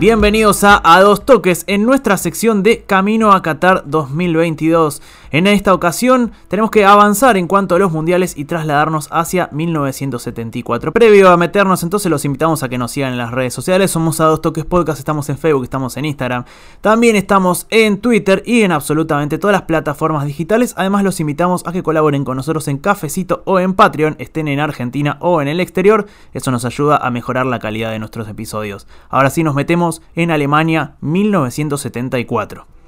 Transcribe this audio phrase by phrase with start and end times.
[0.00, 5.02] Bienvenidos a A Dos Toques en nuestra sección de Camino a Qatar 2022.
[5.32, 10.92] En esta ocasión tenemos que avanzar en cuanto a los mundiales y trasladarnos hacia 1974.
[10.92, 13.92] Previo a meternos entonces los invitamos a que nos sigan en las redes sociales.
[13.92, 16.46] Somos A Dos Toques Podcast, estamos en Facebook, estamos en Instagram.
[16.80, 20.74] También estamos en Twitter y en absolutamente todas las plataformas digitales.
[20.76, 24.58] Además los invitamos a que colaboren con nosotros en Cafecito o en Patreon, estén en
[24.58, 26.06] Argentina o en el exterior.
[26.34, 28.88] Eso nos ayuda a mejorar la calidad de nuestros episodios.
[29.08, 32.79] Ahora sí nos metemos en Alemania 1974.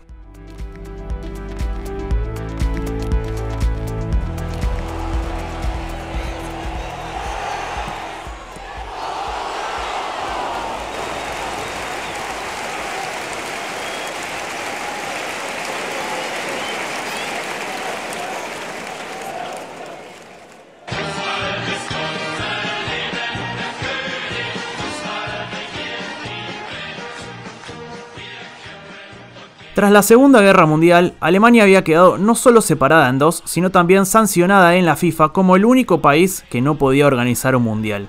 [29.83, 34.07] Tras la Segunda Guerra Mundial, Alemania había quedado no solo separada en dos, sino también
[34.07, 38.09] sancionada en la FIFA como el único país que no podía organizar un mundial.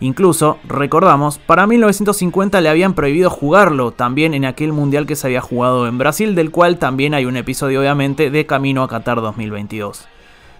[0.00, 5.40] Incluso, recordamos, para 1950 le habían prohibido jugarlo, también en aquel mundial que se había
[5.40, 10.08] jugado en Brasil, del cual también hay un episodio obviamente de Camino a Qatar 2022.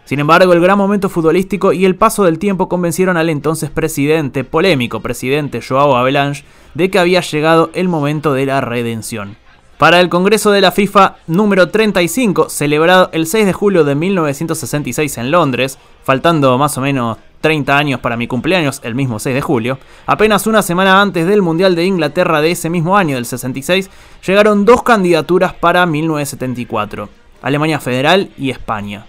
[0.05, 4.45] Sin embargo, el gran momento futbolístico y el paso del tiempo convencieron al entonces presidente,
[4.45, 9.37] polémico presidente Joao Avalanche, de que había llegado el momento de la redención.
[9.79, 15.19] Para el Congreso de la FIFA número 35, celebrado el 6 de julio de 1966
[15.19, 19.41] en Londres, faltando más o menos 30 años para mi cumpleaños, el mismo 6 de
[19.41, 23.89] julio, apenas una semana antes del Mundial de Inglaterra de ese mismo año, del 66,
[24.27, 27.09] llegaron dos candidaturas para 1974,
[27.41, 29.07] Alemania Federal y España.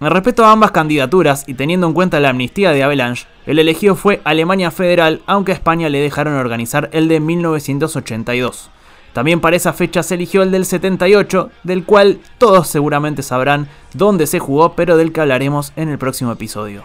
[0.00, 4.20] Respecto a ambas candidaturas y teniendo en cuenta la amnistía de Avalanche, el elegido fue
[4.24, 8.70] Alemania Federal, aunque a España le dejaron organizar el de 1982.
[9.16, 14.26] También para esa fecha se eligió el del 78, del cual todos seguramente sabrán dónde
[14.26, 16.84] se jugó, pero del que hablaremos en el próximo episodio.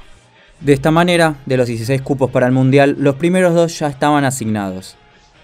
[0.61, 4.23] De esta manera, de los 16 cupos para el Mundial, los primeros dos ya estaban
[4.23, 4.95] asignados.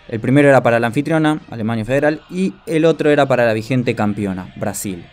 [0.07, 3.93] El primero era para la anfitriona, Alemania Federal, y el otro era para la vigente
[3.93, 5.05] campeona, Brasil.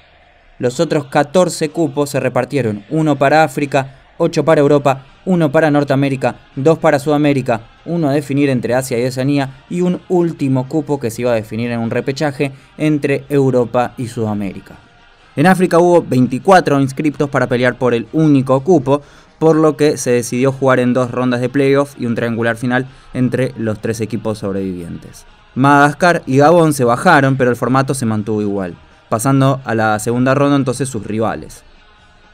[0.61, 6.37] Los otros 14 cupos se repartieron, uno para África, 8 para Europa, 1 para Norteamérica,
[6.57, 11.11] 2 para Sudamérica, uno a definir entre Asia y Oceanía y un último cupo que
[11.11, 14.77] se iba a definir en un repechaje entre Europa y Sudamérica.
[15.37, 19.03] En África hubo 24 inscriptos para pelear por el único cupo,
[19.39, 22.87] por lo que se decidió jugar en dos rondas de playoff y un triangular final
[23.13, 25.27] entre los tres equipos sobrevivientes.
[25.57, 28.75] Madagascar y Gabón se bajaron, pero el formato se mantuvo igual,
[29.09, 31.65] pasando a la segunda ronda entonces sus rivales.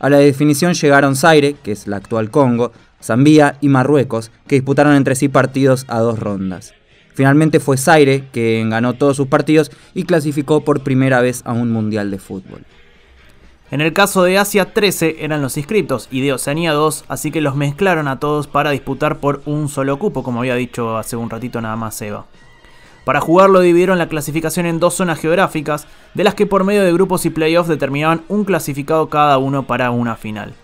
[0.00, 2.72] A la definición llegaron Zaire, que es la actual Congo,
[3.02, 6.74] Zambia y Marruecos, que disputaron entre sí partidos a dos rondas.
[7.14, 11.70] Finalmente fue Zaire quien ganó todos sus partidos y clasificó por primera vez a un
[11.70, 12.64] mundial de fútbol.
[13.70, 17.40] En el caso de Asia 13 eran los inscritos y de Oceanía 2, así que
[17.40, 21.30] los mezclaron a todos para disputar por un solo cupo, como había dicho hace un
[21.30, 22.26] ratito nada más Eva.
[23.04, 26.92] Para jugarlo dividieron la clasificación en dos zonas geográficas, de las que por medio de
[26.92, 30.54] grupos y playoffs determinaban un clasificado cada uno para una final.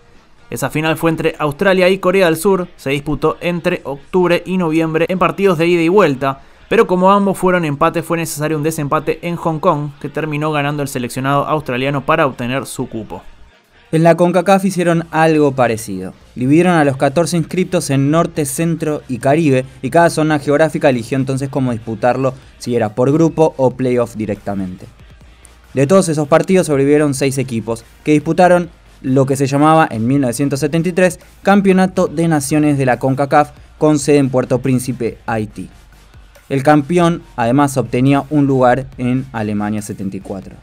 [0.49, 5.05] Esa final fue entre Australia y Corea del Sur, se disputó entre octubre y noviembre
[5.09, 9.19] en partidos de ida y vuelta, pero como ambos fueron empate fue necesario un desempate
[9.27, 13.23] en Hong Kong, que terminó ganando el seleccionado australiano para obtener su cupo.
[13.89, 16.13] En la CONCACAF hicieron algo parecido.
[16.35, 21.17] Dividieron a los 14 inscriptos en Norte, Centro y Caribe y cada zona geográfica eligió
[21.17, 24.85] entonces cómo disputarlo, si era por grupo o playoff directamente.
[25.73, 28.69] De todos esos partidos sobrevivieron 6 equipos que disputaron
[29.01, 34.29] lo que se llamaba en 1973 Campeonato de Naciones de la CONCACAF con sede en
[34.29, 35.69] Puerto Príncipe, Haití.
[36.49, 40.55] El campeón además obtenía un lugar en Alemania 74.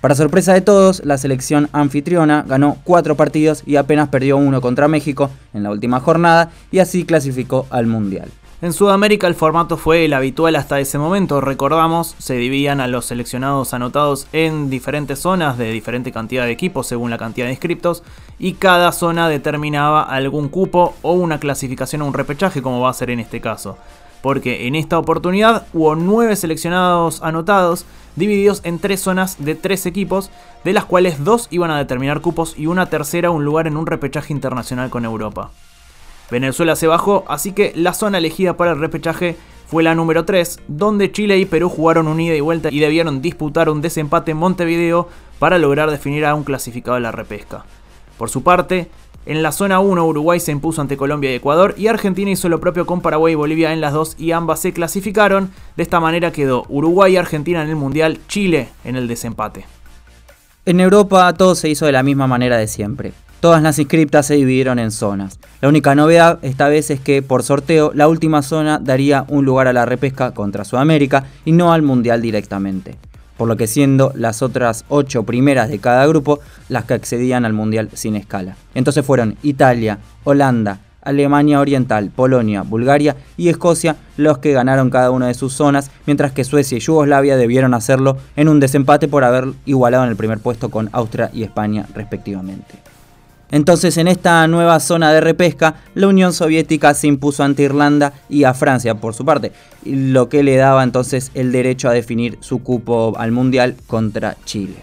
[0.00, 4.88] Para sorpresa de todos, la selección anfitriona ganó cuatro partidos y apenas perdió uno contra
[4.88, 8.30] México en la última jornada y así clasificó al Mundial.
[8.62, 13.04] En Sudamérica el formato fue el habitual hasta ese momento, recordamos, se dividían a los
[13.04, 18.02] seleccionados anotados en diferentes zonas de diferente cantidad de equipos según la cantidad de inscriptos
[18.38, 22.94] y cada zona determinaba algún cupo o una clasificación a un repechaje como va a
[22.94, 23.76] ser en este caso.
[24.26, 27.86] Porque en esta oportunidad hubo nueve seleccionados anotados
[28.16, 30.32] divididos en tres zonas de tres equipos,
[30.64, 33.86] de las cuales dos iban a determinar cupos y una tercera un lugar en un
[33.86, 35.52] repechaje internacional con Europa.
[36.28, 39.36] Venezuela se bajó, así que la zona elegida para el repechaje
[39.68, 43.22] fue la número 3, donde Chile y Perú jugaron un ida y vuelta y debieron
[43.22, 45.08] disputar un desempate en Montevideo
[45.38, 47.64] para lograr definir a un clasificado de la repesca.
[48.16, 48.88] Por su parte,
[49.28, 52.60] En la zona 1 Uruguay se impuso ante Colombia y Ecuador y Argentina hizo lo
[52.60, 55.50] propio con Paraguay y Bolivia en las dos y ambas se clasificaron.
[55.76, 59.64] De esta manera quedó Uruguay y Argentina en el Mundial, Chile en el desempate.
[60.64, 63.14] En Europa todo se hizo de la misma manera de siempre.
[63.40, 65.40] Todas las inscriptas se dividieron en zonas.
[65.60, 69.66] La única novedad esta vez es que por sorteo la última zona daría un lugar
[69.66, 72.96] a la repesca contra Sudamérica y no al Mundial directamente
[73.36, 77.52] por lo que siendo las otras ocho primeras de cada grupo las que accedían al
[77.52, 78.56] Mundial sin escala.
[78.74, 85.28] Entonces fueron Italia, Holanda, Alemania Oriental, Polonia, Bulgaria y Escocia los que ganaron cada una
[85.28, 89.46] de sus zonas, mientras que Suecia y Yugoslavia debieron hacerlo en un desempate por haber
[89.66, 92.95] igualado en el primer puesto con Austria y España respectivamente.
[93.50, 98.44] Entonces en esta nueva zona de repesca, la Unión Soviética se impuso ante Irlanda y
[98.44, 99.52] a Francia por su parte,
[99.84, 104.76] lo que le daba entonces el derecho a definir su cupo al Mundial contra Chile.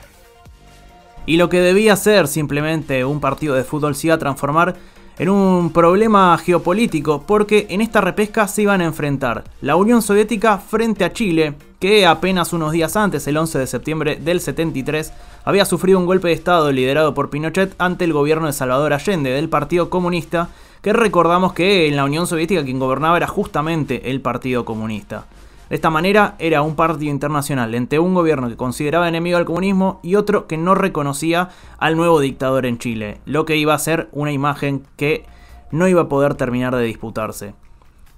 [1.26, 4.76] Y lo que debía ser simplemente un partido de fútbol se iba a transformar
[5.20, 10.58] en un problema geopolítico, porque en esta repesca se iban a enfrentar la Unión Soviética
[10.58, 15.14] frente a Chile, que apenas unos días antes, el 11 de septiembre del 73,
[15.46, 19.32] había sufrido un golpe de Estado liderado por Pinochet ante el gobierno de Salvador Allende
[19.32, 20.50] del Partido Comunista,
[20.82, 25.26] que recordamos que en la Unión Soviética quien gobernaba era justamente el Partido Comunista.
[25.74, 30.00] De esta manera era un partido internacional entre un gobierno que consideraba enemigo al comunismo
[30.04, 31.50] y otro que no reconocía
[31.80, 35.26] al nuevo dictador en Chile, lo que iba a ser una imagen que
[35.72, 37.56] no iba a poder terminar de disputarse.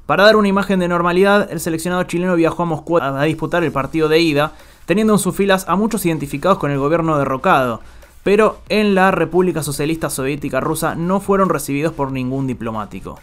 [0.05, 3.71] Para dar una imagen de normalidad, el seleccionado chileno viajó a Moscú a disputar el
[3.71, 4.51] partido de ida,
[4.85, 7.79] teniendo en sus filas a muchos identificados con el gobierno derrocado,
[8.25, 13.17] pero en la República Socialista Soviética Rusa no fueron recibidos por ningún diplomático.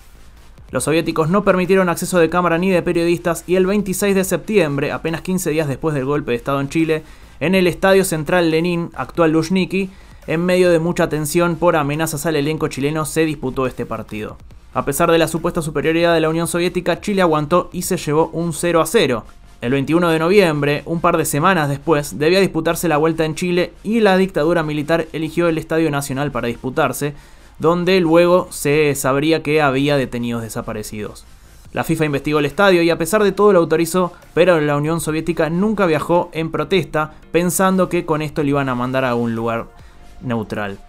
[0.73, 4.91] Los soviéticos no permitieron acceso de cámara ni de periodistas y el 26 de septiembre,
[4.91, 7.03] apenas 15 días después del golpe de Estado en Chile,
[7.41, 9.91] en el Estadio Central Lenin, actual Luzhniki,
[10.27, 14.39] en medio de mucha tensión por amenazas al elenco chileno, se disputó este partido.
[14.73, 18.31] A pesar de la supuesta superioridad de la Unión Soviética, Chile aguantó y se llevó
[18.33, 19.25] un 0 a 0.
[19.61, 23.75] El 21 de noviembre, un par de semanas después, debía disputarse la vuelta en Chile
[23.85, 27.15] y la dictadura militar eligió el Estadio Nacional para disputarse,
[27.63, 31.25] donde luego se sabría que había detenidos desaparecidos.
[31.73, 35.01] La FIFA investigó el estadio y a pesar de todo lo autorizó, pero la Unión
[35.01, 39.37] Soviética nunca viajó en protesta pensando que con esto le iban a mandar a un
[39.37, 39.69] lugar
[40.23, 40.81] neutral.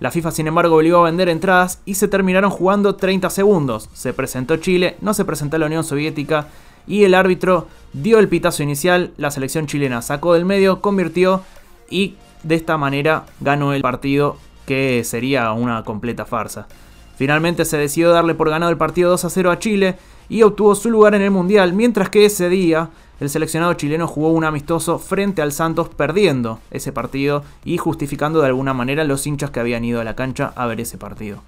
[0.00, 3.88] La FIFA sin embargo obligó a vender entradas y se terminaron jugando 30 segundos.
[3.92, 6.48] Se presentó Chile, no se presentó la Unión Soviética
[6.88, 11.44] y el árbitro dio el pitazo inicial, la selección chilena sacó del medio, convirtió
[11.88, 14.38] y de esta manera ganó el partido
[14.70, 16.68] que sería una completa farsa.
[17.16, 19.96] Finalmente se decidió darle por ganado el partido 2 a 0 a Chile
[20.28, 22.88] y obtuvo su lugar en el Mundial, mientras que ese día
[23.18, 28.46] el seleccionado chileno jugó un amistoso frente al Santos perdiendo ese partido y justificando de
[28.46, 31.42] alguna manera los hinchas que habían ido a la cancha a ver ese partido.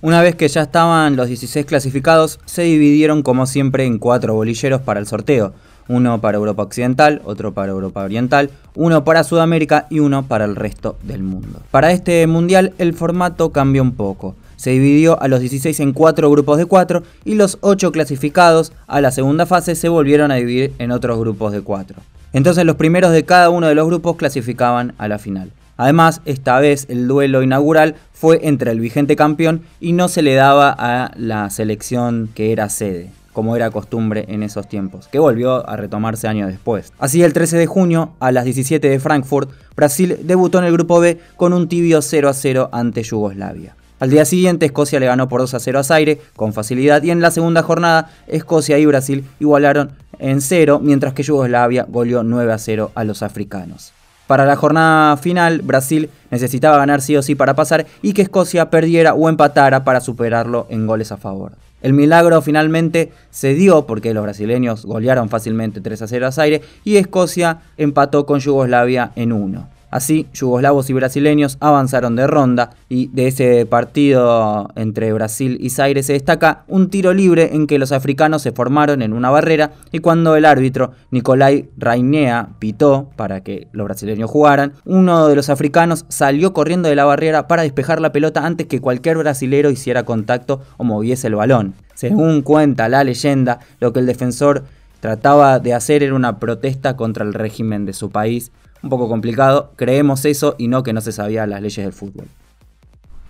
[0.00, 4.80] Una vez que ya estaban los 16 clasificados, se dividieron como siempre en cuatro bolilleros
[4.80, 5.52] para el sorteo
[5.90, 10.54] uno para Europa Occidental, otro para Europa Oriental, uno para Sudamérica y uno para el
[10.54, 11.60] resto del mundo.
[11.72, 14.36] Para este mundial el formato cambió un poco.
[14.54, 19.00] Se dividió a los 16 en cuatro grupos de cuatro y los 8 clasificados a
[19.00, 21.96] la segunda fase se volvieron a dividir en otros grupos de cuatro.
[22.32, 25.50] Entonces los primeros de cada uno de los grupos clasificaban a la final.
[25.76, 30.34] Además, esta vez el duelo inaugural fue entre el vigente campeón y no se le
[30.34, 35.66] daba a la selección que era sede como era costumbre en esos tiempos, que volvió
[35.66, 36.92] a retomarse años después.
[36.98, 41.00] Así el 13 de junio, a las 17 de Frankfurt, Brasil debutó en el grupo
[41.00, 43.76] B con un tibio 0 a 0 ante Yugoslavia.
[43.98, 47.12] Al día siguiente, Escocia le ganó por 2 a 0 a Zaire con facilidad y
[47.12, 52.52] en la segunda jornada, Escocia y Brasil igualaron en 0, mientras que Yugoslavia goleó 9
[52.52, 53.94] a 0 a los africanos.
[54.26, 58.68] Para la jornada final, Brasil necesitaba ganar sí o sí para pasar y que Escocia
[58.68, 61.52] perdiera o empatara para superarlo en goles a favor.
[61.82, 66.62] El milagro finalmente se dio porque los brasileños golearon fácilmente 3 a 0 a Zaire
[66.84, 69.79] y Escocia empató con Yugoslavia en 1.
[69.90, 76.04] Así, yugoslavos y brasileños avanzaron de ronda y de ese partido entre Brasil y Zaire
[76.04, 79.98] se destaca un tiro libre en que los africanos se formaron en una barrera y
[79.98, 86.04] cuando el árbitro Nicolai Rainea pitó para que los brasileños jugaran, uno de los africanos
[86.08, 90.60] salió corriendo de la barrera para despejar la pelota antes que cualquier brasilero hiciera contacto
[90.76, 91.74] o moviese el balón.
[91.94, 94.64] Según cuenta la leyenda, lo que el defensor
[95.00, 99.72] trataba de hacer era una protesta contra el régimen de su país un poco complicado.
[99.76, 102.26] Creemos eso y no que no se sabía las leyes del fútbol.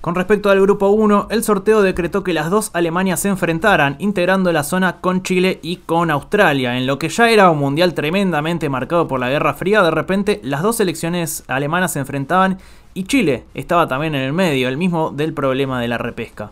[0.01, 4.51] Con respecto al grupo 1, el sorteo decretó que las dos Alemanias se enfrentaran, integrando
[4.51, 6.79] la zona con Chile y con Australia.
[6.79, 10.41] En lo que ya era un mundial tremendamente marcado por la Guerra Fría, de repente
[10.43, 12.57] las dos selecciones alemanas se enfrentaban
[12.95, 16.51] Y Chile estaba también en el medio, el mismo del problema de la repesca.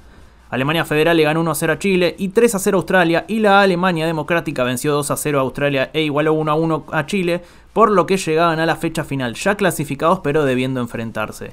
[0.50, 4.64] Alemania Federal le ganó 1-0 a Chile y 3-0 a Australia y la Alemania Democrática
[4.64, 8.76] venció 2-0 a Australia e igualó 1-1 a Chile, por lo que llegaban a la
[8.76, 11.52] fecha final ya clasificados pero debiendo enfrentarse.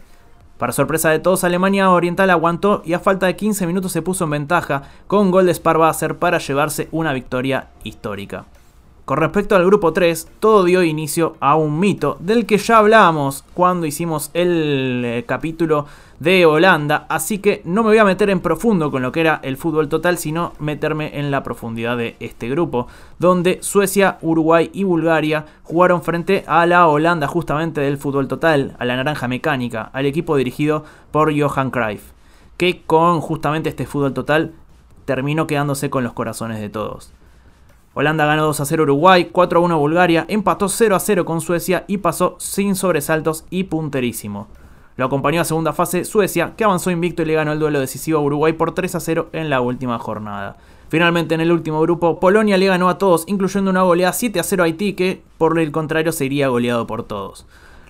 [0.58, 4.24] Para sorpresa de todos, Alemania Oriental aguantó y a falta de 15 minutos se puso
[4.24, 8.46] en ventaja con gol de Sparbasser para llevarse una victoria histórica.
[9.06, 13.44] Con respecto al grupo 3, todo dio inicio a un mito del que ya hablábamos
[13.54, 15.86] cuando hicimos el eh, capítulo
[16.20, 19.40] de Holanda, así que no me voy a meter en profundo con lo que era
[19.44, 22.88] el fútbol total, sino meterme en la profundidad de este grupo,
[23.20, 28.86] donde Suecia, Uruguay y Bulgaria jugaron frente a la Holanda justamente del fútbol total, a
[28.86, 32.02] la naranja mecánica, al equipo dirigido por Johan Cruyff,
[32.58, 34.54] que con justamente este fútbol total
[35.06, 37.14] terminó quedándose con los corazones de todos.
[37.98, 41.40] Holanda ganó 2 a 0 Uruguay, 4 a 1 Bulgaria, empató 0 a 0 con
[41.40, 44.50] Suecia y pasó sin sobresaltos y punterísimo.
[44.98, 48.20] Lo acompañó a segunda fase Suecia, que avanzó invicto y le ganó el duelo decisivo
[48.20, 50.58] a Uruguay por 3 a 0 en la última jornada.
[50.90, 54.44] Finalmente en el último grupo, Polonia le ganó a todos, incluyendo una goleada 7 a
[54.44, 57.46] 0 a Haití, que por el contrario sería goleado por todos.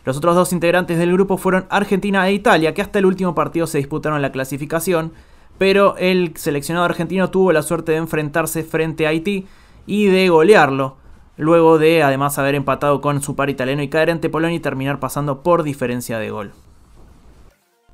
[0.05, 3.65] Los otros dos integrantes del grupo fueron Argentina e Italia, que hasta el último partido
[3.65, 5.13] se disputaron la clasificación,
[5.57, 9.47] pero el seleccionado argentino tuvo la suerte de enfrentarse frente a Haití,
[9.85, 10.97] y de golearlo,
[11.37, 14.99] luego de además haber empatado con su par italiano y caer ante Polonia y terminar
[14.99, 16.51] pasando por diferencia de gol.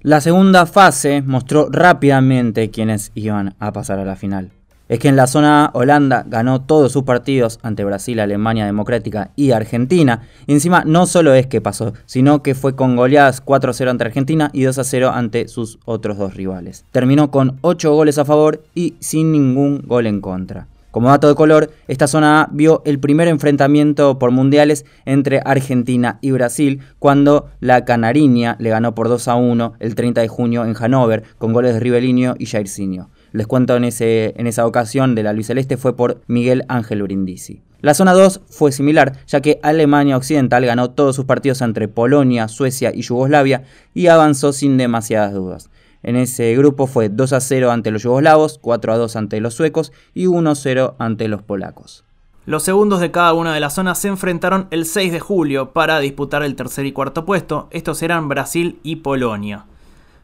[0.01, 4.51] La segunda fase mostró rápidamente quiénes iban a pasar a la final.
[4.91, 9.51] Es que en la zona Holanda ganó todos sus partidos ante Brasil, Alemania Democrática y
[9.51, 10.23] Argentina.
[10.47, 14.49] Y encima no solo es que pasó, sino que fue con goleadas 4-0 ante Argentina
[14.51, 16.83] y 2-0 ante sus otros dos rivales.
[16.91, 20.67] Terminó con 8 goles a favor y sin ningún gol en contra.
[20.91, 26.19] Como dato de color, esta zona A vio el primer enfrentamiento por mundiales entre Argentina
[26.21, 30.65] y Brasil cuando la Canariña le ganó por 2 a 1 el 30 de junio
[30.65, 33.09] en Hannover con goles de Rivelinho y Jairzinho.
[33.31, 37.03] Les cuento en, ese, en esa ocasión de la Luis Celeste fue por Miguel Ángel
[37.03, 37.61] Brindisi.
[37.79, 42.49] La zona 2 fue similar, ya que Alemania Occidental ganó todos sus partidos entre Polonia,
[42.49, 45.69] Suecia y Yugoslavia y avanzó sin demasiadas dudas.
[46.03, 49.53] En ese grupo fue 2 a 0 ante los yugoslavos, 4 a 2 ante los
[49.53, 52.03] suecos y 1 a 0 ante los polacos.
[52.45, 55.99] Los segundos de cada una de las zonas se enfrentaron el 6 de julio para
[55.99, 57.67] disputar el tercer y cuarto puesto.
[57.69, 59.65] Estos eran Brasil y Polonia.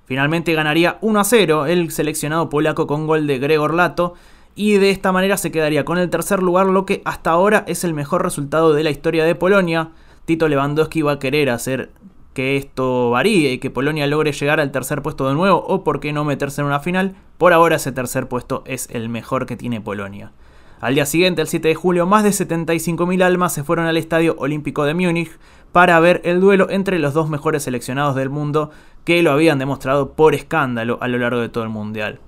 [0.06, 4.16] Finalmente ganaría 1 a 0 el seleccionado polaco con gol de Gregor Lato
[4.56, 7.84] y de esta manera se quedaría con el tercer lugar, lo que hasta ahora es
[7.84, 9.90] el mejor resultado de la historia de Polonia.
[10.26, 11.92] Tito Lewandowski va a querer hacer
[12.38, 16.00] que esto varíe y que Polonia logre llegar al tercer puesto de nuevo o por
[16.00, 17.16] qué no meterse en una final.
[17.40, 20.34] Por ahora ese tercer puesto es el mejor que tiene Polonia.
[20.80, 24.36] Al día siguiente, el 7 de julio, más de 75.000 almas se fueron al Estadio
[24.38, 25.32] Olímpico de Múnich
[25.72, 28.70] para ver el duelo entre los dos mejores seleccionados del mundo
[29.04, 32.20] que lo habían demostrado por escándalo a lo largo de todo el Mundial.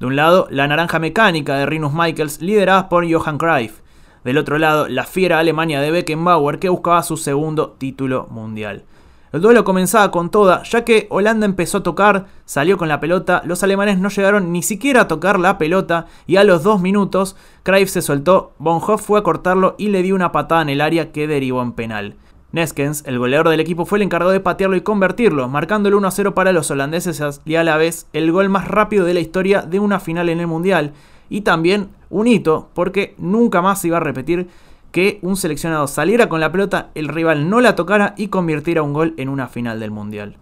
[0.00, 3.80] De un lado, la naranja mecánica de Rinus Michaels, liderada por Johan Cruyff.
[4.22, 8.84] Del otro lado, la fiera Alemania de Beckenbauer, que buscaba su segundo título mundial.
[9.32, 13.42] El duelo comenzaba con toda, ya que Holanda empezó a tocar, salió con la pelota,
[13.44, 17.36] los alemanes no llegaron ni siquiera a tocar la pelota y a los dos minutos
[17.62, 21.12] Cruyff se soltó, Bonhoff fue a cortarlo y le dio una patada en el área
[21.12, 22.16] que derivó en penal.
[22.50, 26.34] Neskens, el goleador del equipo, fue el encargado de patearlo y convertirlo, marcando el 1-0
[26.34, 29.78] para los holandeses y a la vez el gol más rápido de la historia de
[29.78, 30.92] una final en el Mundial.
[31.28, 34.48] Y también un hito, porque nunca más se iba a repetir
[34.92, 38.92] que un seleccionado saliera con la pelota, el rival no la tocara y convirtiera un
[38.92, 40.36] gol en una final del Mundial.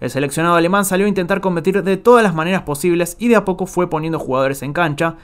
[0.00, 3.44] El seleccionado alemán salió a intentar competir de todas las maneras posibles y de a
[3.44, 5.16] poco fue poniendo jugadores en cancha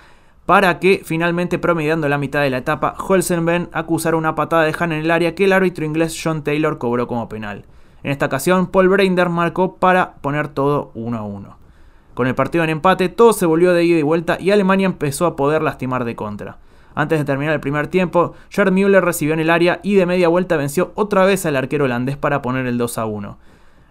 [0.47, 4.93] para que finalmente promediando la mitad de la etapa Holzenben acusara una patada de Han
[4.93, 7.65] en el área que el árbitro inglés John Taylor cobró como penal.
[8.03, 11.57] En esta ocasión Paul Breinder marcó para poner todo 1 a 1.
[12.15, 15.27] Con el partido en empate todo se volvió de ida y vuelta y Alemania empezó
[15.27, 16.59] a poder lastimar de contra.
[16.95, 20.29] Antes de terminar el primer tiempo, Gerd Müller recibió en el área y de media
[20.29, 23.39] vuelta venció otra vez al arquero holandés para poner el 2 a 1.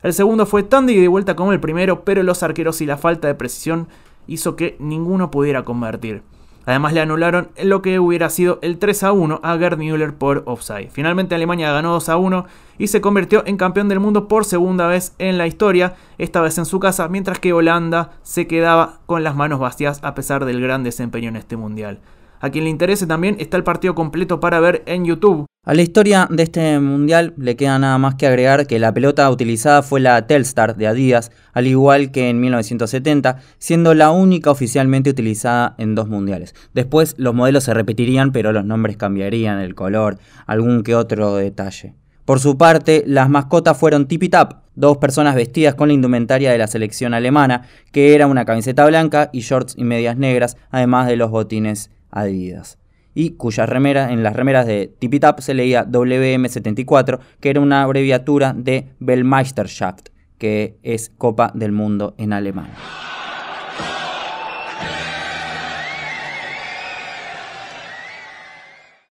[0.03, 3.27] El segundo fue tan de vuelta como el primero, pero los arqueros y la falta
[3.27, 3.87] de precisión
[4.27, 6.23] hizo que ninguno pudiera convertir.
[6.65, 10.43] Además le anularon lo que hubiera sido el 3 a 1 a Gerd Müller por
[10.45, 10.89] offside.
[10.91, 12.45] Finalmente Alemania ganó 2 a 1
[12.77, 16.57] y se convirtió en campeón del mundo por segunda vez en la historia, esta vez
[16.59, 20.61] en su casa, mientras que Holanda se quedaba con las manos vacías a pesar del
[20.61, 21.99] gran desempeño en este mundial.
[22.41, 25.45] A quien le interese también está el partido completo para ver en YouTube.
[25.63, 29.29] A la historia de este mundial le queda nada más que agregar que la pelota
[29.29, 35.11] utilizada fue la Telstar de Adidas, al igual que en 1970, siendo la única oficialmente
[35.11, 36.55] utilizada en dos mundiales.
[36.73, 40.17] Después los modelos se repetirían, pero los nombres cambiarían, el color,
[40.47, 41.93] algún que otro detalle.
[42.25, 46.57] Por su parte, las mascotas fueron Tippy Tap, dos personas vestidas con la indumentaria de
[46.57, 51.17] la selección alemana, que era una camiseta blanca y shorts y medias negras, además de
[51.17, 52.77] los botines Adidas.
[53.13, 58.53] Y cuyas remeras, en las remeras de Tipitap se leía WM74, que era una abreviatura
[58.55, 62.69] de Weltmeisterschaft, que es Copa del Mundo en alemán.